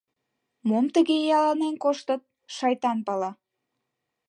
Мом 0.67 0.85
тыге 0.93 1.15
ияланен 1.25 1.75
коштыт— 1.83 2.21
шайтан 2.55 2.97
пала... 3.07 3.31